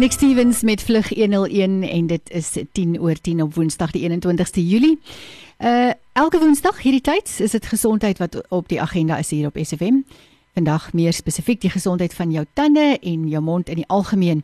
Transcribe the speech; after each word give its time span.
Nick 0.00 0.12
Stevens 0.12 0.62
met 0.62 0.82
vlug 0.82 1.08
101 1.08 1.82
en 1.82 2.06
dit 2.06 2.30
is 2.30 2.56
10 2.72 3.00
oor 3.00 3.20
10 3.20 3.42
op 3.42 3.54
Woensdag 3.54 3.90
die 3.90 4.10
21ste 4.10 4.62
Julie. 4.64 4.98
Uh 5.58 5.90
elke 6.12 6.38
Woensdag 6.38 6.78
hierdie 6.82 7.02
tyd 7.04 7.28
is 7.40 7.50
dit 7.50 7.66
gesondheid 7.66 8.18
wat 8.18 8.48
op 8.48 8.68
die 8.68 8.80
agenda 8.80 9.18
is 9.18 9.30
hier 9.30 9.46
op 9.46 9.58
SFM. 9.60 10.00
Vandag 10.54 10.92
meer 10.92 11.12
spesifiek 11.12 11.60
die 11.60 11.70
gesondheid 11.70 12.14
van 12.14 12.32
jou 12.32 12.46
tande 12.52 12.96
en 13.02 13.28
jou 13.28 13.42
mond 13.42 13.68
in 13.68 13.82
die 13.82 13.88
algemeen. 13.88 14.40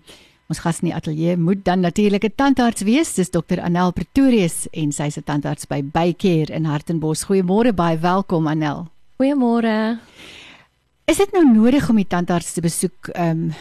Ons 0.52 0.60
gas 0.60 0.82
in 0.84 0.90
die 0.90 0.94
ateljee 0.94 1.36
moet 1.36 1.64
dan 1.64 1.80
natuurlik 1.80 2.24
'n 2.24 2.32
tandarts 2.36 2.82
wees. 2.82 3.14
Dis 3.14 3.30
Dr. 3.30 3.60
Anel 3.60 3.92
Pretorius 3.92 4.66
en 4.70 4.92
sy 4.92 5.08
se 5.08 5.22
tandarts 5.22 5.66
by 5.66 5.82
Baycare 5.84 6.52
in 6.52 6.64
Hartenbos. 6.64 7.24
Goeiemôre, 7.24 7.72
baie 7.74 7.98
welkom 7.98 8.46
Anel. 8.46 8.88
Goeiemôre. 9.16 9.98
Is 11.06 11.20
dit 11.20 11.30
nou 11.36 11.44
nodig 11.46 11.84
om 11.86 11.98
die 12.00 12.08
tandarts 12.10 12.48
te 12.56 12.62
besoek 12.64 13.12
um, 13.14 13.52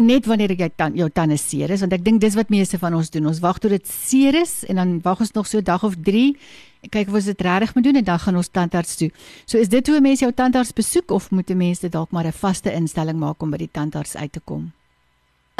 net 0.00 0.24
wanneer 0.24 0.54
jy 0.56 0.70
tan 0.72 0.94
jou 0.96 1.10
tande 1.12 1.36
seer 1.36 1.74
is 1.74 1.82
want 1.84 1.92
ek 1.92 2.04
dink 2.06 2.22
dis 2.22 2.36
wat 2.38 2.48
meeste 2.48 2.78
van 2.80 2.96
ons 2.96 3.10
doen. 3.12 3.26
Ons 3.28 3.42
wag 3.44 3.58
tot 3.60 3.74
dit 3.74 3.90
seer 3.92 4.38
is 4.40 4.62
en 4.72 4.80
dan 4.80 4.94
wag 5.04 5.20
ons 5.20 5.34
nog 5.36 5.50
so 5.50 5.60
'n 5.60 5.68
dag 5.68 5.84
of 5.84 5.98
3 6.00 6.32
en 6.80 6.88
kyk 6.88 7.08
of 7.08 7.18
ons 7.20 7.28
dit 7.28 7.40
regtig 7.44 7.74
moet 7.74 7.84
doen 7.84 7.96
en 8.00 8.04
dan 8.04 8.18
gaan 8.18 8.36
ons 8.36 8.48
tandarts 8.48 8.96
toe. 8.96 9.10
So 9.44 9.58
is 9.58 9.68
dit 9.68 9.86
hoe 9.86 9.96
'n 9.96 10.02
mens 10.02 10.20
jou 10.20 10.32
tandarts 10.32 10.72
besoek 10.72 11.10
of 11.10 11.30
moet 11.30 11.50
'n 11.50 11.56
mens 11.56 11.80
dit 11.80 11.92
dalk 11.92 12.10
maar 12.10 12.24
'n 12.24 12.32
vaste 12.32 12.72
instelling 12.72 13.18
maak 13.18 13.42
om 13.42 13.50
by 13.50 13.58
die 13.58 13.70
tandarts 13.70 14.16
uit 14.16 14.32
te 14.32 14.40
kom? 14.40 14.72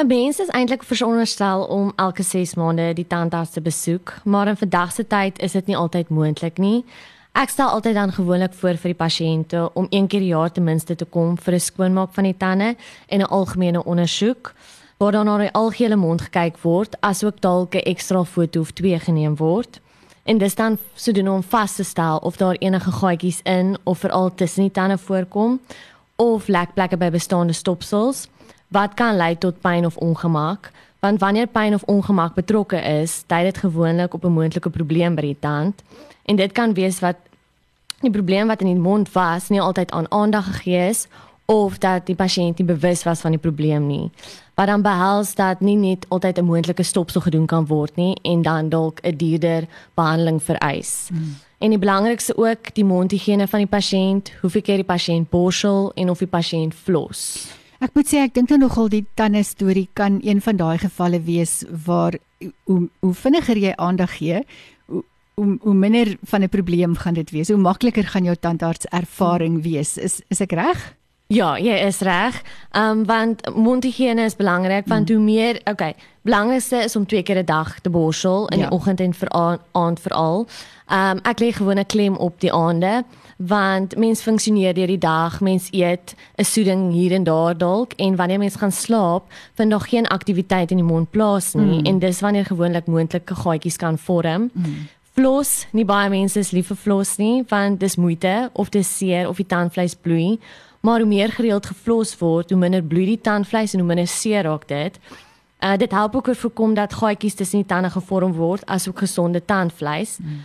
'n 0.01 0.07
Mens 0.07 0.41
is 0.41 0.49
eintlik 0.49 0.83
veronderstel 0.83 1.65
om 1.65 1.93
elke 1.97 2.23
6 2.23 2.55
maande 2.55 2.95
die 2.95 3.07
tandarts 3.07 3.53
te 3.53 3.61
besoek, 3.61 4.21
maar 4.25 4.49
in 4.49 4.57
vandag 4.57 4.93
se 4.93 5.07
tyd 5.07 5.39
is 5.39 5.53
dit 5.53 5.67
nie 5.67 5.77
altyd 5.77 6.09
moontlik 6.09 6.59
nie. 6.59 6.85
Ek 7.33 7.49
stel 7.49 7.71
altyd 7.73 7.95
dan 7.97 8.11
gewoonlik 8.13 8.53
voor 8.61 8.77
vir 8.77 8.93
die 8.93 8.99
pasiënte 8.99 9.71
om 9.73 9.87
een 9.89 10.07
keer 10.07 10.21
per 10.21 10.29
jaar 10.29 10.51
ten 10.53 10.65
minste 10.65 10.95
te 10.95 11.05
kom 11.05 11.39
vir 11.39 11.55
'n 11.55 11.61
skoonmaak 11.61 12.13
van 12.13 12.25
die 12.25 12.37
tande 12.37 12.77
en 13.09 13.21
'n 13.21 13.33
algemene 13.39 13.85
ondersoek 13.85 14.55
waar 14.99 15.13
dan 15.13 15.25
na 15.27 15.39
die 15.39 15.53
algehele 15.53 15.97
mond 15.97 16.21
gekyk 16.21 16.59
word, 16.63 16.97
asook 17.01 17.41
dalk 17.41 17.75
'n 17.75 17.89
ekstra 17.89 18.25
foto 18.25 18.61
of 18.61 18.71
twee 18.71 18.99
geneem 18.99 19.37
word. 19.37 19.81
En 20.25 20.39
dis 20.39 20.55
dan 20.55 20.79
sodoende 20.95 21.31
om 21.31 21.43
vas 21.43 21.75
te 21.75 21.83
stel 21.83 22.17
of 22.19 22.37
daar 22.37 22.55
enige 22.55 22.93
gaatjies 22.93 23.41
in 23.43 23.79
of 23.83 23.99
veral 23.99 24.35
tussen 24.35 24.63
die 24.63 24.71
tande 24.71 24.99
voorkom 24.99 25.61
of 26.17 26.49
lekplekke 26.49 26.97
by 26.97 27.11
bestaande 27.11 27.53
stopsels 27.53 28.29
wat 28.69 28.95
kan 28.95 29.17
lei 29.17 29.39
tot 29.39 29.61
pyn 29.61 29.87
of 29.87 29.97
ongemak. 29.97 30.71
Want 31.03 31.21
wanneer 31.21 31.47
pyn 31.47 31.75
of 31.75 31.83
ongemak 31.83 32.35
betrokke 32.35 32.79
is, 32.79 33.25
dui 33.27 33.43
dit 33.45 33.57
gewoonlik 33.59 34.15
op 34.15 34.25
'n 34.25 34.33
moontlike 34.33 34.71
probleem 34.71 35.15
by 35.15 35.21
die 35.21 35.37
tand. 35.39 35.83
En 36.25 36.37
dit 36.37 36.53
kan 36.53 36.75
wees 36.75 37.01
wat 37.01 37.17
die 38.01 38.11
probleem 38.11 38.47
wat 38.47 38.61
in 38.61 38.67
die 38.67 38.83
mond 38.83 39.13
was 39.13 39.49
nie 39.49 39.61
altyd 39.61 39.91
aan 39.91 40.11
aandag 40.11 40.45
gegee 40.45 40.89
is 40.89 41.07
of 41.45 41.79
dat 41.79 42.07
die 42.07 42.15
pasiënt 42.15 42.59
nie 42.59 42.67
bewus 42.67 43.03
was 43.03 43.21
van 43.21 43.31
die 43.31 43.41
probleem 43.41 43.87
nie. 43.87 44.11
Wat 44.55 44.67
dan 44.67 44.83
behels 44.83 45.35
dat 45.35 45.61
nie 45.61 45.77
net 45.77 46.07
altyd 46.09 46.39
'n 46.39 46.45
moontlike 46.45 46.83
stopsel 46.83 47.21
gedoen 47.21 47.47
kan 47.47 47.67
word 47.67 47.97
nie 47.97 48.19
en 48.23 48.43
dan 48.43 48.69
dalk 48.69 49.01
'n 49.03 49.17
duurder 49.17 49.67
behandeling 49.95 50.43
vereis. 50.43 51.09
Hmm. 51.09 51.37
En 51.59 51.69
die 51.71 51.79
belangrikste 51.79 52.37
ook 52.37 52.75
die 52.75 52.85
mondhigiëne 52.85 53.49
van 53.49 53.59
die 53.59 53.69
pasiënt, 53.69 54.33
hoeveel 54.41 54.63
keer 54.63 54.77
die 54.77 54.95
pasiënt 54.95 55.31
borsel 55.31 55.93
en 55.95 56.11
of 56.11 56.19
die 56.19 56.27
pasiënt 56.27 56.75
flos. 56.75 57.47
Ek 57.83 57.97
moet 57.99 58.07
sê 58.07 58.21
ek 58.23 58.37
dink 58.37 58.53
nou 58.53 58.61
nogal 58.63 58.87
die 58.93 59.03
tande 59.19 59.41
storie 59.43 59.89
kan 59.99 60.21
een 60.23 60.39
van 60.45 60.55
daai 60.61 60.79
gevalle 60.79 61.19
wees 61.27 61.65
waar 61.87 62.15
hoe 62.71 62.85
hoe 63.03 63.15
vinniger 63.19 63.59
jy 63.59 63.73
aandag 63.75 64.13
gee, 64.21 64.45
hoe 64.87 65.03
hoe 65.65 65.75
minder 65.75 66.13
van 66.31 66.45
'n 66.47 66.49
probleem 66.49 66.95
gaan 66.95 67.15
dit 67.15 67.31
wees. 67.31 67.49
Hoe 67.49 67.59
makliker 67.59 68.07
gaan 68.07 68.25
jou 68.25 68.37
tandarts 68.37 68.87
ervaring 68.87 69.63
wees. 69.63 69.99
Is 69.99 70.23
is 70.29 70.41
ek 70.41 70.53
reg? 70.53 70.95
Ja, 71.33 71.55
jy 71.57 71.79
is 71.87 72.01
reg. 72.05 72.43
Ehm 72.71 72.99
um, 72.99 73.05
want 73.09 73.55
mondhygiëne 73.55 74.25
is 74.25 74.37
belangrik 74.37 74.87
want 74.87 75.09
mm. 75.09 75.15
hoe 75.15 75.25
meer, 75.25 75.61
okay, 75.65 75.95
belangrikste 76.23 76.77
is 76.77 76.97
om 76.97 77.07
twee 77.07 77.23
keer 77.23 77.39
'n 77.39 77.45
dag 77.45 77.81
te 77.81 77.91
borsel 77.91 78.49
in 78.49 78.59
ja. 78.59 78.69
die 78.69 78.77
oggend 78.77 79.01
en 79.01 79.15
vir 79.15 79.29
aand 79.73 80.01
veral. 80.01 80.47
Ehm 80.87 81.17
um, 81.17 81.19
ek 81.23 81.41
lê 81.41 81.53
gewoon 81.53 81.79
'n 81.79 81.87
klem 81.87 82.17
op 82.17 82.41
die 82.41 82.53
aande 82.53 83.05
want 83.37 83.97
mens 83.97 84.23
funksioneer 84.23 84.75
deur 84.75 84.87
die 84.87 84.99
dag, 84.99 85.41
mens 85.41 85.69
eet 85.71 86.15
'n 86.37 86.45
soeding 86.45 86.93
hier 86.93 87.13
en 87.13 87.25
daar 87.25 87.59
dalk 87.59 87.93
en 87.93 88.17
wanneer 88.17 88.39
mens 88.39 88.57
gaan 88.57 88.73
slaap, 88.73 89.25
vind 89.55 89.71
daar 89.71 89.81
geen 89.81 90.07
aktiwiteit 90.07 90.71
in 90.71 90.77
die 90.77 90.87
mond 90.87 91.11
plaas 91.11 91.55
nie 91.55 91.79
mm. 91.79 91.87
en 91.87 91.99
dis 91.99 92.21
wanneer 92.21 92.45
gewoonlik 92.45 92.87
moontlike 92.87 93.35
gaatjies 93.35 93.77
kan 93.77 93.99
vorm. 93.99 94.51
Mm. 94.53 94.89
Floss, 95.13 95.67
nie 95.71 95.85
baie 95.85 96.09
mense 96.09 96.39
is 96.39 96.51
lief 96.51 96.67
vir 96.67 96.77
floss 96.77 97.17
nie, 97.17 97.45
want 97.49 97.81
dis 97.81 97.97
moeite 97.97 98.51
of 98.53 98.69
dis 98.69 98.97
seer 98.97 99.29
of 99.29 99.37
die 99.37 99.47
tandvleis 99.47 99.95
bloei. 99.95 100.39
Maar 100.83 100.99
hoe 101.01 101.09
meer 101.09 101.33
gereeld 101.33 101.67
geflos 101.67 102.17
word, 102.19 102.51
hoe 102.51 102.59
minder 102.59 102.83
bloei 102.83 103.07
die 103.07 103.21
tandvleis 103.21 103.73
en 103.73 103.79
hoe 103.83 103.89
minder 103.89 104.07
seer 104.11 104.43
raak 104.43 104.67
dit. 104.69 104.99
Uh 105.63 105.77
dit 105.79 105.91
help 105.91 106.17
ook 106.19 106.33
om 106.33 106.35
voorkom 106.35 106.75
dat 106.75 106.95
gaatjies 106.99 107.39
tussen 107.39 107.63
die 107.63 107.69
tande 107.71 107.91
gevorm 107.91 108.33
word 108.35 108.67
asook 108.67 108.99
gesonde 108.99 109.45
tandvleis. 109.45 110.17
Hmm. 110.19 110.43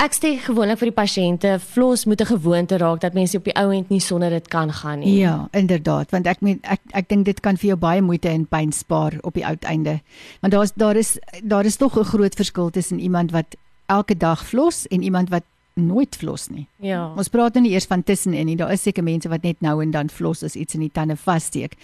Ek 0.00 0.16
sê 0.16 0.32
gewoonlik 0.42 0.80
vir 0.80 0.90
die 0.90 0.96
pasiënte, 0.96 1.50
floss 1.60 2.04
moet 2.04 2.20
'n 2.20 2.26
gewoonte 2.26 2.76
raak 2.78 3.00
dat 3.00 3.14
mense 3.14 3.36
op 3.36 3.44
die 3.44 3.54
ou 3.54 3.70
end 3.70 3.88
nie 3.90 4.00
sonder 4.00 4.30
dit 4.30 4.48
kan 4.48 4.72
gaan 4.72 4.98
nie. 4.98 5.18
Ja, 5.18 5.48
inderdaad, 5.52 6.10
want 6.10 6.26
ek 6.26 6.40
meen 6.40 6.58
ek 6.62 6.80
ek 6.92 7.08
dink 7.08 7.24
dit 7.24 7.40
kan 7.40 7.56
vir 7.56 7.68
jou 7.68 7.76
baie 7.76 8.02
moeite 8.02 8.28
en 8.28 8.46
pyn 8.46 8.72
spaar 8.72 9.12
op 9.22 9.34
die 9.34 9.46
uiteinde. 9.46 10.00
Want 10.40 10.52
daar's 10.52 10.72
daar 10.74 10.96
is 10.96 11.18
daar 11.42 11.64
is 11.64 11.76
tog 11.76 11.98
'n 11.98 12.04
groot 12.04 12.34
verskil 12.34 12.70
tussen 12.70 12.98
iemand 12.98 13.30
wat 13.30 13.56
elke 13.86 14.16
dag 14.16 14.46
flos 14.46 14.86
en 14.86 15.02
iemand 15.02 15.28
wat 15.28 15.42
nooit 15.74 16.16
flos 16.16 16.48
nie. 16.48 16.66
Ja. 16.82 17.12
Ons 17.18 17.30
praat 17.32 17.56
nie 17.58 17.72
eers 17.74 17.88
van 17.90 18.02
tussenin 18.06 18.46
nie. 18.46 18.56
Daar 18.56 18.72
is 18.72 18.84
seker 18.86 19.04
mense 19.04 19.28
wat 19.28 19.42
net 19.42 19.60
nou 19.64 19.80
en 19.82 19.90
dan 19.94 20.10
flos 20.12 20.44
as 20.46 20.56
iets 20.56 20.74
in 20.74 20.84
die 20.86 20.92
tande 20.92 21.16
vassteek. 21.16 21.74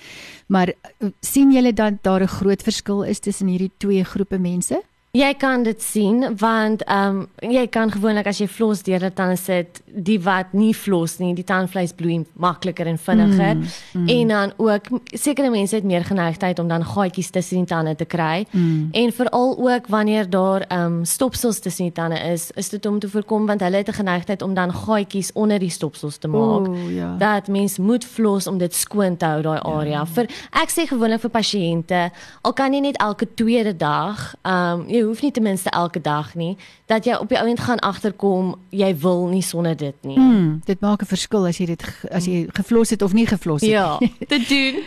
Maar 0.49 0.73
eh, 0.73 1.11
sien 1.21 1.53
julle 1.53 1.73
dan 1.73 1.99
daar 2.03 2.23
'n 2.23 2.37
groot 2.39 2.63
verskil 2.63 3.03
is 3.03 3.21
tussen 3.21 3.47
hierdie 3.47 3.73
twee 3.79 4.05
groepe 4.05 4.39
mense? 4.39 4.83
Jy 5.11 5.33
kan 5.43 5.65
dit 5.67 5.83
sien 5.83 6.23
want 6.39 6.85
ehm 6.87 7.17
um, 7.43 7.51
jy 7.51 7.65
kan 7.67 7.91
gewoonlik 7.91 8.29
as 8.31 8.39
jy 8.39 8.47
flos 8.47 8.85
deur 8.87 9.03
dit 9.03 9.17
dan 9.19 9.33
sit 9.37 9.81
die 9.91 10.21
wat 10.23 10.53
nie 10.55 10.71
flos 10.75 11.17
nie 11.19 11.33
die 11.35 11.45
tandvleis 11.45 11.91
bloei 11.99 12.21
makliker 12.39 12.87
en 12.87 12.99
vinniger 12.99 13.57
mm, 13.57 13.65
mm. 13.93 14.05
en 14.15 14.29
dan 14.31 14.53
ook 14.57 14.87
sekere 15.19 15.51
mense 15.51 15.75
het 15.75 15.85
meer 15.85 16.05
geneigtheid 16.07 16.59
om 16.63 16.69
dan 16.71 16.85
gaatjies 16.87 17.31
tussen 17.35 17.65
die 17.65 17.67
tande 17.73 17.97
te 17.99 18.07
kry 18.07 18.45
mm. 18.51 18.93
en 18.93 19.13
veral 19.13 19.57
ook 19.59 19.89
wanneer 19.91 20.31
daar 20.31 20.67
ehm 20.69 21.01
um, 21.01 21.05
stopsels 21.05 21.59
tussen 21.59 21.91
die 21.91 21.97
tande 21.97 22.21
is 22.31 22.51
is 22.55 22.69
dit 22.69 22.87
om 22.87 22.99
te 22.99 23.11
voorkom 23.11 23.47
want 23.47 23.67
hulle 23.67 23.83
het 23.83 23.89
'n 23.89 23.99
geneigtheid 23.99 24.43
om 24.43 24.55
dan 24.55 24.73
gaatjies 24.73 25.33
onder 25.33 25.59
die 25.59 25.71
stopsels 25.71 26.19
te 26.19 26.29
maak 26.29 26.69
Ooh, 26.69 26.95
ja. 26.95 27.17
dat 27.19 27.49
mens 27.49 27.79
moet 27.79 28.05
flos 28.05 28.47
om 28.47 28.59
dit 28.59 28.75
skoon 28.75 29.17
te 29.17 29.25
hou 29.27 29.43
daai 29.43 29.59
area 29.59 29.91
ja. 29.91 30.07
vir 30.07 30.31
ek 30.51 30.71
sê 30.71 30.87
gewoonlik 30.87 31.21
vir 31.21 31.31
pasiënte 31.31 32.11
al 32.43 32.53
kan 32.53 32.73
jy 32.73 32.81
net 32.81 32.97
elke 32.97 33.35
tweede 33.35 33.77
dag 33.77 34.35
ehm 34.43 34.81
um, 34.81 35.00
jy 35.01 35.07
hoef 35.09 35.23
nie 35.25 35.33
ten 35.33 35.47
minste 35.47 35.73
elke 35.77 36.01
dag 36.05 36.35
nie 36.39 36.57
dat 36.91 37.07
jy 37.09 37.17
op 37.21 37.29
die 37.33 37.39
ouend 37.41 37.61
gaan 37.61 37.81
agterkom 37.87 38.55
jy 38.71 38.93
wil 39.03 39.27
nie 39.33 39.43
sonder 39.43 39.77
dit 39.77 39.97
nie. 40.07 40.17
Hmm, 40.19 40.61
dit 40.67 40.81
maak 40.81 41.03
'n 41.03 41.07
verskil 41.07 41.47
as 41.47 41.59
jy 41.59 41.67
dit 41.67 41.85
as 42.11 42.27
jy 42.27 42.47
geflos 42.53 42.91
het 42.91 43.03
of 43.03 43.13
nie 43.13 43.27
geflos 43.27 43.63
het. 43.63 43.71
Ja, 43.71 43.99
te 44.29 44.39
doen. 44.53 44.83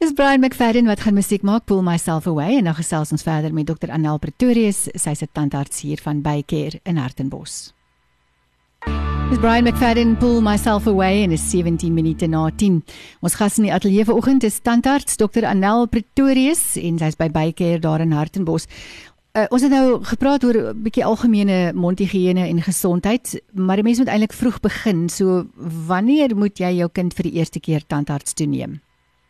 Dis 0.00 0.12
Brian 0.16 0.40
McFadden 0.40 0.86
wat 0.86 1.00
gaan 1.00 1.14
musiek 1.14 1.42
maak, 1.42 1.66
Pull 1.66 1.82
Myself 1.82 2.26
Away 2.26 2.56
en 2.56 2.64
dan 2.64 2.74
gesels 2.74 3.12
ons 3.12 3.22
verder 3.22 3.52
met 3.52 3.66
Dr. 3.66 3.90
Anel 3.90 4.18
Pretorius, 4.18 4.88
sy's 4.94 5.20
'n 5.22 5.28
tandarts 5.32 5.80
hier 5.80 5.98
van 6.02 6.22
Baycare 6.22 6.80
in 6.84 6.96
Hartenbos. 6.96 7.74
Dis 9.30 9.38
Brian 9.38 9.62
McFadden 9.62 10.16
Pull 10.16 10.40
Myself 10.40 10.86
Away 10.88 11.22
en 11.22 11.30
is 11.30 11.50
17 11.50 11.94
minute 11.94 12.26
na 12.26 12.50
10. 12.50 12.80
Ons 13.20 13.34
gas 13.38 13.58
in 13.58 13.68
die 13.68 13.72
ateljee 13.72 14.04
vanoggend 14.04 14.42
is 14.42 14.58
tandarts 14.58 15.14
Dr. 15.16 15.44
Anel 15.46 15.86
Pretorius 15.86 16.76
en 16.80 16.98
sy's 16.98 17.14
by 17.14 17.28
Baycare 17.30 17.78
daar 17.78 18.00
in 18.00 18.10
Hartenbos. 18.10 18.66
Uh, 19.30 19.44
ons 19.54 19.62
het 19.62 19.70
nou 19.70 20.02
gepraat 20.02 20.44
oor 20.44 20.56
'n 20.58 20.82
bietjie 20.82 21.04
algemene 21.04 21.72
mondhigiëne 21.72 22.48
en 22.50 22.62
gesondheid, 22.62 23.42
maar 23.52 23.78
'n 23.78 23.82
mens 23.84 23.98
moet 23.98 24.08
eintlik 24.08 24.32
vroeg 24.32 24.60
begin. 24.60 25.08
So 25.08 25.46
wanneer 25.86 26.36
moet 26.36 26.58
jy 26.58 26.70
jou 26.76 26.88
kind 26.92 27.14
vir 27.14 27.22
die 27.22 27.32
eerste 27.32 27.60
keer 27.60 27.86
tandarts 27.86 28.32
toe 28.32 28.46
neem? 28.46 28.80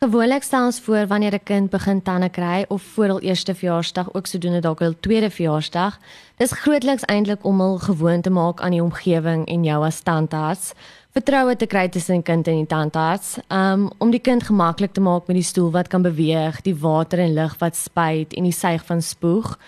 Gewoonlik 0.01 0.43
stel 0.43 0.65
ons 0.65 0.81
voor 0.81 1.07
wanneer 1.07 1.35
'n 1.35 1.45
kind 1.45 1.71
begin 1.71 2.03
tande 2.03 2.31
kry 2.31 2.65
of 2.69 2.83
voor 2.83 3.05
hul 3.05 3.21
eerste 3.21 3.55
verjaarsdag, 3.55 4.15
ook 4.15 4.27
sodoende 4.27 4.61
dalk 4.61 4.79
hul 4.79 4.95
tweede 5.01 5.31
verjaarsdag. 5.31 5.99
Dis 6.37 6.53
grootliks 6.53 7.05
eintlik 7.05 7.45
om 7.45 7.61
hul 7.61 7.79
gewoon 7.79 8.21
te 8.21 8.31
maak 8.31 8.61
aan 8.61 8.71
die 8.71 8.83
omgewing 8.83 9.47
en 9.47 9.65
jou 9.65 9.85
as 9.85 10.01
tandarts 10.01 10.73
vertroue 11.11 11.57
te 11.57 11.67
kry 11.67 11.89
tussen 11.89 12.23
kind 12.23 12.49
en 12.49 12.61
die 12.63 12.67
tandarts, 12.67 13.39
um, 13.49 13.89
om 13.99 14.11
die 14.11 14.23
kind 14.23 14.43
gemaklik 14.47 14.93
te 14.93 15.01
maak 15.01 15.27
met 15.27 15.37
die 15.41 15.47
stoel 15.47 15.71
wat 15.71 15.89
kan 15.89 16.03
beweeg, 16.03 16.63
die 16.63 16.75
water 16.75 17.19
en 17.19 17.35
lug 17.35 17.57
wat 17.59 17.77
spuit 17.77 18.33
en 18.33 18.47
die 18.47 18.55
suig 18.55 18.85
van 18.87 19.03
spoeg. 19.03 19.59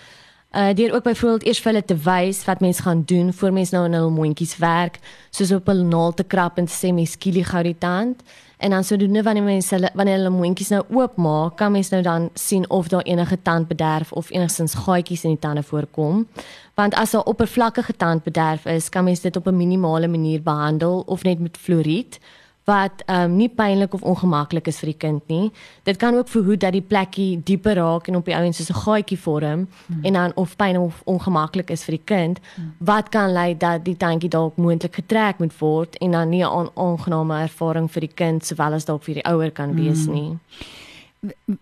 Uh 0.53 0.73
deur 0.73 0.93
ook 0.93 1.03
byvoorbeeld 1.03 1.45
eers 1.45 1.59
vir 1.59 1.71
hulle 1.71 1.85
te 1.85 1.95
wys 1.97 2.43
wat 2.45 2.59
mens 2.59 2.79
gaan 2.79 3.01
doen 3.09 3.33
voor 3.33 3.53
mens 3.53 3.71
nou 3.73 3.85
in 3.85 3.93
hul 3.97 4.11
mondjies 4.13 4.57
werk, 4.61 4.99
soos 5.29 5.51
op 5.51 5.69
'n 5.69 5.87
naald 5.87 6.15
te 6.15 6.23
krap 6.23 6.57
en 6.57 6.65
te 6.65 6.73
sê 6.73 6.93
mens 6.93 7.11
skielik 7.11 7.45
gou 7.45 7.63
die 7.63 7.77
tand. 7.77 8.21
En 8.57 8.69
dan 8.69 8.83
sodoende 8.83 9.23
wanneer 9.23 9.43
mense 9.43 9.75
hulle 9.75 9.89
wanneer 9.93 10.15
hulle 10.15 10.29
mondjies 10.29 10.69
nou 10.69 10.83
oopmaak, 10.89 11.57
kan 11.57 11.71
mens 11.71 11.89
nou 11.89 12.01
dan 12.01 12.29
sien 12.33 12.69
of 12.69 12.87
daar 12.87 13.01
enige 13.01 13.41
tandbederf 13.41 14.11
of 14.11 14.29
enigstens 14.29 14.73
gaatjies 14.73 15.23
in 15.23 15.29
die 15.29 15.39
tande 15.39 15.63
voorkom. 15.63 16.27
Want 16.73 16.93
as 16.95 17.13
'n 17.13 17.25
oppervlakkige 17.25 17.95
tandbederf 17.97 18.65
is, 18.65 18.89
kan 18.89 19.03
mens 19.03 19.19
dit 19.19 19.35
op 19.35 19.47
'n 19.47 19.57
minimale 19.57 20.07
manier 20.07 20.41
behandel 20.41 21.03
of 21.05 21.23
net 21.23 21.39
met 21.39 21.57
fluoried 21.57 22.19
wat 22.63 23.03
um, 23.11 23.35
nie 23.35 23.49
pynlik 23.49 23.93
of 23.93 24.03
ongemaklik 24.07 24.67
is 24.71 24.79
vir 24.79 24.93
die 24.93 24.99
kind 24.99 25.27
nie. 25.31 25.51
Dit 25.83 25.97
kan 25.99 26.15
ook 26.15 26.29
verhoed 26.31 26.61
dat 26.63 26.75
die 26.75 26.83
plekkie 26.85 27.41
dieper 27.43 27.75
raak 27.75 28.07
en 28.07 28.15
op 28.15 28.29
die 28.29 28.35
ouens 28.35 28.57
soos 28.57 28.69
'n 28.69 28.83
gaatjie 28.85 29.19
vorm 29.19 29.67
hmm. 29.67 30.03
en 30.03 30.13
dan 30.13 30.31
of 30.35 30.55
pyn 30.55 30.77
of 30.77 31.01
ongemaklik 31.05 31.69
is 31.69 31.83
vir 31.83 31.97
die 31.97 32.05
kind 32.05 32.39
hmm. 32.55 32.73
wat 32.79 33.09
kan 33.09 33.31
lei 33.31 33.57
dat 33.57 33.83
die 33.85 33.97
tandjie 33.97 34.29
dalk 34.29 34.57
moontlik 34.57 34.95
getrek 34.95 35.39
moet 35.39 35.59
word 35.59 35.97
en 35.97 36.11
dan 36.11 36.29
nie 36.29 36.43
'n 36.43 36.47
on 36.47 36.69
aangename 36.75 37.41
ervaring 37.41 37.91
vir 37.91 38.01
die 38.01 38.13
kind 38.15 38.45
sowel 38.45 38.73
as 38.73 38.85
dalk 38.85 39.03
vir 39.03 39.13
die 39.13 39.25
ouer 39.25 39.51
kan 39.51 39.75
wees 39.75 40.05
hmm. 40.05 40.13
nie. 40.13 40.37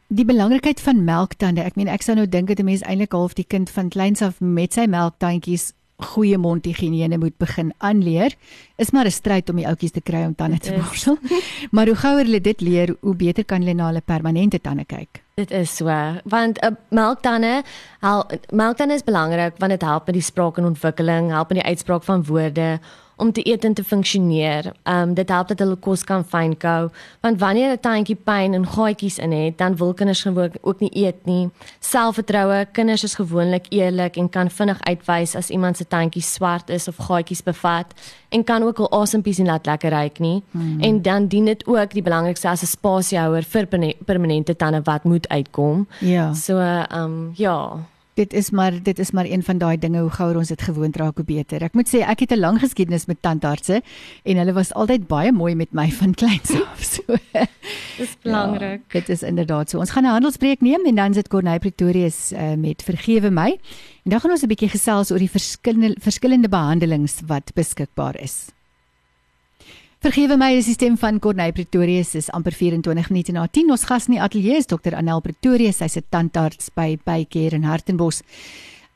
Die 0.08 0.26
belangrikheid 0.26 0.82
van 0.82 1.04
melktande. 1.04 1.62
Ek 1.62 1.76
meen 1.76 1.88
ek 1.88 2.02
sou 2.02 2.16
nou 2.16 2.28
dink 2.28 2.48
dat 2.48 2.60
'n 2.60 2.66
mens 2.66 2.82
eintlik 2.82 3.12
half 3.12 3.34
die 3.34 3.46
kind 3.48 3.70
van 3.70 3.90
kleins 3.90 4.22
af 4.22 4.40
met 4.40 4.74
sy 4.74 4.86
melktandjies 4.86 5.74
goeie 6.06 6.38
mondhigiëne 6.38 7.18
moet 7.18 7.38
begin 7.38 7.74
aanleer. 7.78 8.36
Is 8.78 8.92
maar 8.92 9.06
'n 9.06 9.12
stryd 9.12 9.50
om 9.50 9.56
die 9.56 9.68
ouetjies 9.68 9.92
te 9.92 10.02
kry 10.02 10.26
om 10.26 10.36
tande 10.36 10.58
te 10.58 10.74
borsel. 10.74 11.18
maar 11.76 11.88
hoe 11.88 11.96
gouer 11.96 12.26
hulle 12.26 12.42
dit 12.42 12.62
leer, 12.62 12.96
hoe 13.02 13.16
beter 13.16 13.46
kan 13.46 13.62
hulle 13.62 13.74
na 13.74 13.86
hulle 13.86 14.02
permanente 14.02 14.62
tande 14.62 14.86
kyk. 14.86 15.24
Dit 15.36 15.52
is 15.52 15.76
so, 15.76 15.86
want 16.24 16.60
'n 16.60 16.66
uh, 16.66 16.76
melktande, 16.90 17.64
melktande 18.52 18.94
is 18.94 19.04
belangrik 19.04 19.54
want 19.58 19.72
dit 19.72 19.82
help 19.82 20.06
met 20.06 20.14
die 20.16 20.24
spraak 20.24 20.58
en 20.58 20.66
ontwikkeling, 20.66 21.30
help 21.30 21.50
met 21.50 21.64
die 21.64 21.70
uitspraak 21.70 22.04
van 22.04 22.24
woorde 22.24 22.80
om 23.22 23.32
te 23.32 23.44
eet 23.48 23.66
en 23.66 23.74
te 23.74 23.84
funksioneer. 23.84 24.72
Ehm 24.84 25.10
um, 25.10 25.14
dit 25.14 25.30
help 25.30 25.48
dat 25.48 25.60
hulle 25.60 25.76
kos 25.76 26.04
kan 26.04 26.24
fynkou, 26.26 26.90
want 27.22 27.40
wanneer 27.40 27.72
'n 27.72 27.80
tandjie 27.80 28.16
pyn 28.16 28.54
en 28.54 28.66
gaatjies 28.68 29.18
in 29.18 29.32
het, 29.32 29.58
dan 29.58 29.76
wil 29.76 29.94
kinders 29.94 30.22
gewoonlik 30.22 30.58
ook 30.62 30.80
nie 30.80 31.06
eet 31.06 31.26
nie. 31.26 31.50
Selfvertroue, 31.80 32.66
kinders 32.72 33.04
is 33.04 33.16
gewoonlik 33.16 33.66
eerlik 33.70 34.18
en 34.18 34.30
kan 34.30 34.50
vinnig 34.50 34.82
uitwys 34.82 35.36
as 35.36 35.50
iemand 35.50 35.78
se 35.78 35.88
tandjie 35.88 36.22
swart 36.22 36.70
is 36.70 36.88
of 36.88 36.96
gaatjies 36.98 37.44
bevat 37.44 37.94
en 38.30 38.44
kan 38.44 38.64
ook 38.64 38.80
al 38.80 38.92
asempies 39.02 39.38
en 39.38 39.46
laat 39.46 39.66
lekker 39.66 39.90
ruik 39.90 40.20
nie. 40.20 40.44
Hmm. 40.52 40.80
En 40.80 41.02
dan 41.02 41.28
dien 41.28 41.46
dit 41.46 41.68
ook 41.68 41.92
die 41.92 42.02
belangrikste 42.02 42.50
as 42.50 42.62
'n 42.62 42.66
spasiehouer 42.66 43.44
vir 43.44 43.68
permanente 44.06 44.56
tande 44.56 44.82
wat 44.84 45.04
moet 45.04 45.30
uitkom. 45.30 45.88
Ja. 46.00 46.34
So 46.34 46.58
ehm 46.58 47.04
um, 47.04 47.32
ja 47.36 47.78
dit 48.14 48.34
is 48.34 48.52
maar 48.52 48.84
dit 48.84 49.00
is 49.00 49.12
maar 49.12 49.26
een 49.26 49.44
van 49.44 49.58
daai 49.58 49.78
dinge 49.78 50.02
hoe 50.02 50.10
gouer 50.10 50.38
ons 50.38 50.48
dit 50.48 50.62
gewoond 50.62 50.96
raak 50.96 51.16
hoe 51.16 51.26
beter. 51.26 51.64
Ek 51.64 51.74
moet 51.74 51.90
sê 51.90 52.02
ek 52.04 52.20
het 52.20 52.32
'n 52.32 52.40
lang 52.40 52.60
geskiedenis 52.60 53.06
met 53.06 53.22
tandartse 53.22 53.82
en 54.24 54.38
hulle 54.38 54.54
was 54.54 54.74
altyd 54.74 55.08
baie 55.08 55.32
mooi 55.32 55.56
met 55.56 55.72
my 55.72 55.92
van 55.92 56.14
kleins 56.14 56.52
af. 56.52 56.80
So 56.92 57.04
dis 57.98 58.18
belangrik. 58.22 58.82
Ja, 58.88 59.00
dit 59.00 59.10
is 59.10 59.24
inderdaad 59.24 59.70
so. 59.70 59.80
Ons 59.80 59.92
gaan 59.92 60.04
'n 60.04 60.12
handelspreek 60.12 60.62
neem 60.62 60.86
en 60.86 60.96
dan 60.96 61.14
sit 61.14 61.28
Corneille 61.28 61.60
Pretorius 61.60 62.32
uh, 62.32 62.54
met 62.54 62.84
vergewe 62.84 63.30
my. 63.30 63.60
En 64.04 64.12
dan 64.12 64.20
gaan 64.20 64.32
ons 64.32 64.44
'n 64.44 64.48
bietjie 64.48 64.70
gesels 64.70 65.12
oor 65.12 65.20
die 65.20 65.30
verskillende 65.30 65.96
verskillende 66.00 66.50
behandelings 66.50 67.22
wat 67.28 67.52
beskikbaar 67.54 68.20
is. 68.20 68.52
Vergewe 70.02 70.34
my, 70.34 70.48
dis 70.58 70.66
die 70.66 70.74
stem 70.74 70.96
van 70.98 71.20
Corneille 71.22 71.54
Pretorius. 71.54 72.16
Dis 72.16 72.32
amper 72.34 72.56
24 72.58 73.12
minute 73.14 73.36
na 73.36 73.44
10. 73.46 73.68
Ons 73.70 73.84
gas 73.86 74.08
in 74.10 74.16
die 74.16 74.22
ateljee 74.26 74.58
is 74.58 74.66
Dr. 74.66 74.96
Anel 74.98 75.22
Pretorius. 75.22 75.78
Sy's 75.78 75.98
'n 75.98 76.08
tandarts 76.10 76.72
by 76.74 76.98
Bycare 77.06 77.54
in 77.54 77.64
Hartenbos. 77.70 78.24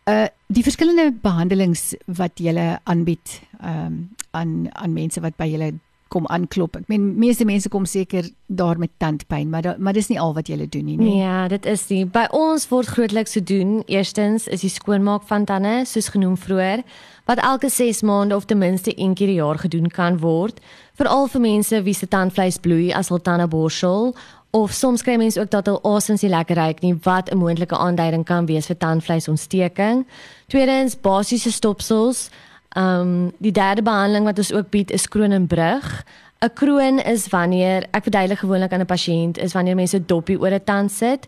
Uh 0.09 0.25
die 0.49 0.63
verskillende 0.63 1.11
behandelings 1.11 1.93
wat 2.07 2.39
jy 2.39 2.53
aanbied 2.85 3.41
um 3.61 4.09
aan 4.31 4.69
aan 4.73 4.93
mense 4.93 5.21
wat 5.21 5.37
by 5.37 5.45
julle 5.45 5.73
kom 6.15 6.29
aanklop. 6.31 6.79
Ek 6.79 6.88
meen 6.88 7.12
meeste 7.19 7.45
mense 7.45 7.69
kom 7.69 7.85
seker 7.85 8.31
daar 8.47 8.79
met 8.79 8.94
tandpyn, 9.03 9.51
maar 9.51 9.65
da, 9.65 9.75
maar 9.77 9.94
dis 9.94 10.07
nie 10.07 10.19
al 10.21 10.31
wat 10.33 10.47
jy 10.47 10.57
doen 10.63 10.88
nie, 10.88 10.95
nee. 10.97 11.17
Ja, 11.19 11.50
dit 11.51 11.65
is 11.67 11.83
nie. 11.91 12.06
By 12.07 12.29
ons 12.31 12.69
word 12.71 12.88
grootliks 12.95 13.35
gedoen. 13.35 13.81
Eerstens 13.91 14.47
is 14.47 14.63
die 14.63 14.71
skoonmaak 14.71 15.27
van 15.27 15.45
tande, 15.45 15.83
soos 15.83 16.07
genoem 16.15 16.38
vroeër, 16.39 16.85
wat 17.25 17.41
elke 17.44 17.69
6 17.69 18.01
maande 18.07 18.35
of 18.35 18.45
ten 18.45 18.62
minste 18.62 18.94
een 18.95 19.13
keer 19.13 19.25
per 19.25 19.33
jaar 19.33 19.57
gedoen 19.57 19.89
kan 19.89 20.19
word 20.21 20.59
veral 21.00 21.27
vir 21.27 21.41
mense 21.41 21.81
wie 21.83 21.94
se 21.97 22.07
tandvleis 22.07 22.59
bloei 22.62 22.91
as 22.94 23.09
hulle 23.09 23.23
tande 23.25 23.47
borsel 23.50 24.13
of 24.56 24.71
soms 24.71 25.03
kry 25.03 25.17
mense 25.19 25.39
ook 25.41 25.50
dat 25.51 25.67
hulle 25.67 25.81
asens 25.95 26.23
nie 26.23 26.31
lekker 26.31 26.56
ruik 26.56 26.81
nie 26.81 26.94
wat 27.07 27.31
'n 27.31 27.38
moontlike 27.38 27.75
aanduiding 27.75 28.25
kan 28.25 28.45
wees 28.45 28.67
vir 28.67 28.77
tandvleisontsteking. 28.77 30.06
Tweedens 30.47 30.95
basiese 30.95 31.51
stopsels. 31.51 32.29
Ehm 32.75 33.00
um, 33.00 33.31
die 33.38 33.51
derde 33.51 33.81
behandeling 33.81 34.25
wat 34.25 34.38
ons 34.38 34.54
ook 34.54 34.69
bied 34.69 34.92
is 34.92 35.07
kroon 35.07 35.31
en 35.31 35.48
brug. 35.48 36.04
'n 36.44 36.54
Kroon 36.54 37.00
is 37.00 37.27
wanneer 37.27 37.88
ek 37.92 38.04
verduidelik 38.04 38.39
gewoonlik 38.39 38.74
aan 38.74 38.83
'n 38.83 38.86
pasiënt 38.86 39.38
is 39.38 39.54
wanneer 39.54 39.75
mense 39.75 40.06
dopie 40.06 40.39
oor 40.39 40.51
'n 40.51 40.63
tand 40.63 40.92
sit 40.92 41.27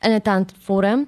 in 0.00 0.12
'n 0.12 0.22
tandvorm 0.22 1.06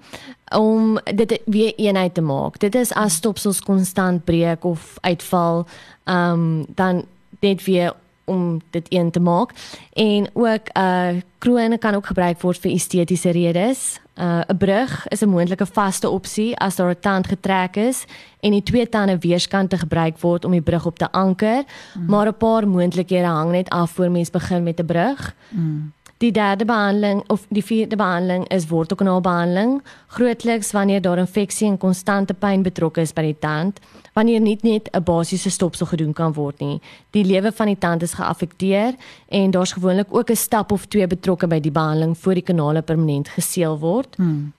om 0.54 0.98
dit 1.14 1.40
weer 1.44 1.72
eenheid 1.76 2.14
te 2.14 2.20
maak. 2.20 2.58
Dit 2.58 2.74
is 2.74 2.92
as 2.92 3.14
stopsels 3.14 3.60
konstant 3.60 4.24
breek 4.24 4.64
of 4.64 4.96
uitval, 5.00 5.66
ehm 6.04 6.32
um, 6.32 6.66
dan 6.74 7.04
net 7.40 7.64
weer 7.64 7.94
om 8.28 8.60
dit 8.70 8.86
een 8.88 9.10
te 9.10 9.20
maak 9.20 9.50
en 9.92 10.28
ook 10.32 10.66
'n 10.72 10.80
uh, 10.80 11.08
kroon 11.38 11.78
kan 11.78 11.94
ook 11.94 12.06
gebruik 12.06 12.40
word 12.40 12.58
vir 12.58 12.72
estetiese 12.72 13.30
redes. 13.30 14.00
'n 14.18 14.22
uh, 14.22 14.56
brug 14.58 15.08
is 15.08 15.22
'n 15.22 15.28
moontlike 15.28 15.66
vaste 15.66 16.08
opsie 16.10 16.56
as 16.56 16.76
daar 16.76 16.90
'n 16.90 17.00
tand 17.00 17.26
getrek 17.26 17.76
is 17.76 18.04
en 18.40 18.50
die 18.50 18.62
twee 18.62 18.88
tande 18.88 19.18
weerskant 19.18 19.70
te 19.70 19.78
gebruik 19.78 20.18
word 20.18 20.44
om 20.44 20.50
die 20.50 20.62
brug 20.62 20.86
op 20.86 20.98
te 20.98 21.12
anker, 21.12 21.62
mm. 21.94 22.06
maar 22.06 22.26
'n 22.26 22.36
paar 22.36 22.68
moontlikhede 22.68 23.26
hang 23.26 23.50
net 23.50 23.68
af 23.68 23.90
voor 23.90 24.10
mens 24.10 24.30
begin 24.30 24.62
met 24.62 24.80
'n 24.80 24.86
brug. 24.86 25.34
Mm. 25.48 25.92
Die 26.18 26.32
derde 26.32 26.64
behandeling 26.64 27.22
of 27.26 27.46
die 27.48 27.64
vierde 27.64 27.96
behandeling 27.96 28.48
is 28.48 28.66
wortelkanaalbehandeling, 28.66 29.82
grootliks 30.06 30.72
wanneer 30.72 31.00
daar 31.00 31.18
infeksie 31.18 31.68
en 31.68 31.78
konstante 31.78 32.34
pyn 32.34 32.62
betrokke 32.62 33.00
is 33.00 33.12
by 33.12 33.22
die 33.22 33.36
tand, 33.38 33.78
wanneer 34.18 34.40
nie 34.40 34.58
net 34.62 34.88
'n 34.92 35.02
basiese 35.02 35.50
stopsel 35.50 35.86
gedoen 35.86 36.12
kan 36.12 36.32
word 36.32 36.58
nie. 36.60 36.80
Die 37.10 37.24
lewe 37.24 37.52
van 37.52 37.66
die 37.66 37.78
tand 37.78 38.02
is 38.02 38.14
geaffekteer 38.14 38.94
en 39.28 39.50
daar's 39.50 39.72
gewoonlik 39.72 40.06
ook 40.10 40.30
'n 40.30 40.36
stap 40.36 40.72
of 40.72 40.86
twee 40.86 41.06
betrokke 41.06 41.46
by 41.46 41.60
die 41.60 41.70
behandeling 41.70 42.18
voor 42.18 42.34
die 42.34 42.42
kanale 42.42 42.82
permanent 42.82 43.28
geseël 43.28 43.78
word. 43.78 44.16
Hmm. 44.16 44.52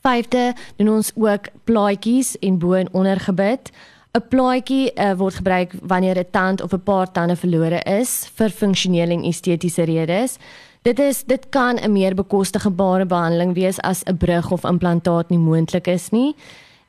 Vyfde, 0.00 0.54
doen 0.76 0.88
ons 0.88 1.12
ook 1.14 1.48
plaatjies 1.64 2.38
en 2.38 2.58
bo 2.58 2.72
en 2.72 2.88
onder 2.92 3.20
gebit. 3.20 3.70
'n 4.14 4.28
Plaatjie 4.28 4.92
uh, 4.94 5.12
word 5.16 5.34
gebruik 5.34 5.74
wanneer 5.82 6.18
'n 6.18 6.30
tand 6.30 6.62
of 6.62 6.72
'n 6.72 6.82
paar 6.82 7.12
tande 7.12 7.36
verlore 7.36 7.80
is 7.82 8.30
vir 8.34 8.50
funksionele 8.50 9.12
en 9.12 9.24
estetiese 9.24 9.82
redes. 9.82 10.38
Dit 10.82 10.98
is 10.98 11.24
dit 11.24 11.48
kan 11.48 11.76
'n 11.76 11.92
meer 11.92 12.14
bekostigbare 12.14 13.06
behandeling 13.06 13.54
wees 13.54 13.80
as 13.80 14.02
'n 14.04 14.16
brug 14.16 14.50
of 14.50 14.64
implantaat 14.64 15.28
nie 15.28 15.38
moontlik 15.38 15.86
is 15.86 16.10
nie. 16.10 16.34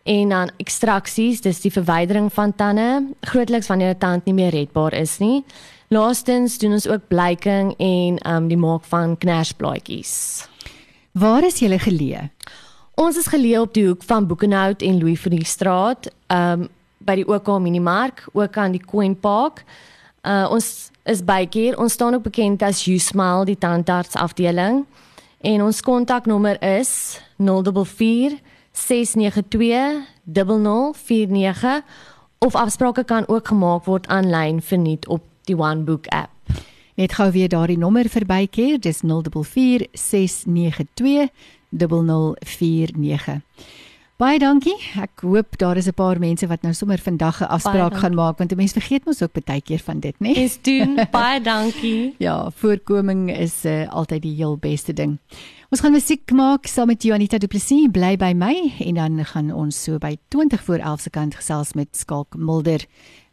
En 0.07 0.29
dan 0.29 0.51
ekstraksies, 0.57 1.41
dis 1.43 1.59
die 1.65 1.71
verwydering 1.71 2.29
van 2.31 2.53
tande, 2.55 3.03
grootliks 3.27 3.67
wanneer 3.67 3.95
'n 3.95 3.97
tand 3.97 4.25
nie 4.25 4.33
meer 4.33 4.49
redbaar 4.49 4.93
is 4.93 5.17
nie. 5.17 5.43
Laastens 5.87 6.57
doen 6.57 6.71
ons 6.71 6.87
ook 6.87 7.07
blyking 7.07 7.73
en 7.77 8.31
um 8.33 8.47
die 8.47 8.57
maak 8.57 8.85
van 8.85 9.17
knersblaadjies. 9.17 10.47
Waar 11.11 11.43
is 11.43 11.59
julle 11.59 11.79
geleë? 11.79 12.29
Ons 12.95 13.17
is 13.17 13.27
geleë 13.27 13.59
op 13.59 13.73
die 13.73 13.87
hoek 13.87 14.03
van 14.03 14.27
Boekenhout 14.27 14.81
en 14.81 14.99
Louis 14.99 15.19
van 15.19 15.31
die 15.31 15.45
straat, 15.45 16.11
um 16.27 16.69
by 16.97 17.15
die 17.15 17.27
OK 17.27 17.59
Minimark, 17.59 18.27
ook 18.33 18.57
aan 18.57 18.71
die 18.71 18.85
Coin 18.85 19.19
Park. 19.19 19.63
Uh 20.23 20.47
ons 20.51 20.91
is 21.03 21.23
bykeer. 21.23 21.77
Ons 21.77 21.93
staan 21.93 22.13
ook 22.13 22.23
bekend 22.23 22.61
as 22.61 22.85
You 22.85 22.99
Smile 22.99 23.45
die 23.45 23.57
tandarts 23.57 24.15
afdeling. 24.15 24.85
En 25.41 25.61
ons 25.61 25.81
kontaknommer 25.81 26.61
is 26.63 27.21
044 27.37 28.39
692 28.77 30.05
0049 30.25 31.81
of 32.37 32.55
afsprake 32.55 33.03
kan 33.03 33.27
ook 33.27 33.47
gemaak 33.47 33.85
word 33.85 34.07
aanlyn 34.07 34.61
verniet 34.61 35.07
op 35.07 35.23
die 35.49 35.57
One 35.57 35.83
Book 35.83 36.07
app. 36.07 36.29
Net 36.97 37.13
gou 37.13 37.31
weer 37.31 37.49
daardie 37.49 37.77
nommer 37.77 38.09
verbykeer, 38.09 38.79
dis 38.81 39.01
044 39.05 39.87
692 39.93 41.29
0049. 41.69 43.41
Baie 44.17 44.39
dankie. 44.41 44.73
Ek 44.97 45.21
hoop 45.21 45.59
daar 45.61 45.77
is 45.77 45.85
'n 45.85 45.93
paar 45.93 46.19
mense 46.19 46.47
wat 46.47 46.61
nou 46.61 46.73
sommer 46.73 46.97
vandag 46.97 47.41
'n 47.41 47.53
afspraak 47.53 47.97
gaan 47.97 48.15
maak 48.15 48.37
want 48.37 48.51
'n 48.51 48.55
mens 48.55 48.73
vergeet 48.73 49.05
mos 49.05 49.21
ook 49.21 49.45
baie 49.45 49.61
keer 49.61 49.79
van 49.79 49.99
dit, 49.99 50.15
né? 50.19 50.33
Dis 50.33 50.61
doen. 50.61 50.97
Baie 51.11 51.41
dankie. 51.41 52.15
ja, 52.17 52.49
voorkoming 52.49 53.37
is 53.37 53.65
uh, 53.65 53.87
altyd 53.89 54.21
die 54.21 54.35
heel 54.35 54.57
beste 54.57 54.93
ding. 54.93 55.19
Ons 55.67 55.81
gaan 55.83 55.91
musiek 55.91 56.31
maak 56.31 56.69
saam 56.71 56.87
met 56.87 57.03
Janita 57.03 57.35
Du 57.43 57.49
Plessis, 57.51 57.89
bly 57.91 58.13
by 58.15 58.29
my 58.31 58.53
en 58.85 58.95
dan 58.95 59.17
gaan 59.33 59.49
ons 59.51 59.75
so 59.75 59.97
by 59.99 60.13
20 60.31 60.61
voor 60.63 60.79
11 60.79 61.01
se 61.03 61.11
kant 61.11 61.35
gesels 61.35 61.73
met 61.75 61.91
Skalk 61.91 62.37
Mulder, 62.39 62.85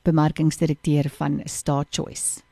bemarkingsdirekteur 0.02 1.12
van 1.14 1.38
Star 1.46 1.86
Choice. 1.94 2.42